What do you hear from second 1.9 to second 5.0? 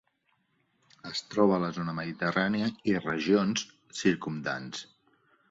mediterrània i regions circumdants.